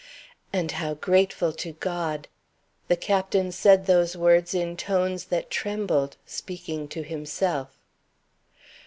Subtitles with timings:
[0.51, 2.27] "And how grateful to God!"
[2.87, 7.77] The Captain said those words in tones that trembled speaking to himself.